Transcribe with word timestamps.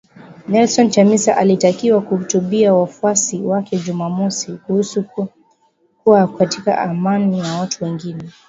Nelson 0.47 0.87
Chamisa, 0.89 1.35
alitakiwa 1.37 2.01
kuhutubia 2.01 2.73
wafuasi 2.73 3.39
wake 3.41 3.77
Jumamosi 3.77 4.51
kuhusu 4.51 5.05
kuwa 6.03 6.27
katika 6.27 6.81
amani 6.81 7.41
na 7.41 7.57
watu 7.59 7.83
wengine 7.83 8.29